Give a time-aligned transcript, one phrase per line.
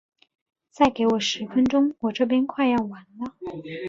[0.71, 3.35] 再给我十分钟，我这边快要完了。